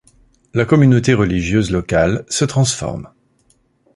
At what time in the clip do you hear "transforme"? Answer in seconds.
2.43-3.09